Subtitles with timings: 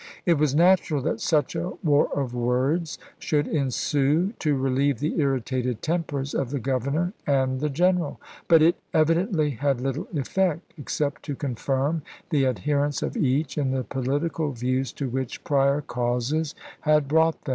[0.25, 5.83] It was natural that such a war of words should ensue to relieve the irritated
[5.83, 11.35] tempers of the Governor and the General; but it evidently had little effect, except to
[11.35, 12.01] confiiTQ
[12.31, 17.49] the adherents of each in the political views to which prior causes had brought them.